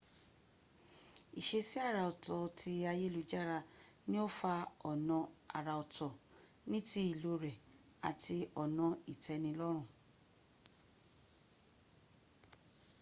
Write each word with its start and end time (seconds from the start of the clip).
ìṣesí 1.39 1.77
arà 1.87 2.01
ọ̀tọ̀ 2.11 2.39
tí 2.57 2.71
ayélujára 2.91 3.57
ni 4.09 4.17
ó 4.25 4.27
fa 4.37 4.53
ọ̀nà 4.89 5.17
àrà 5.57 5.73
ọ̀tọ̀, 5.83 6.11
ní 6.69 6.79
ti 6.89 6.99
ìlò 7.11 7.31
rẹ̀ 7.43 7.61
àti 8.09 8.37
ọ̀nà 8.63 8.85
ìtẹ́nilọ́rùn 9.13 9.81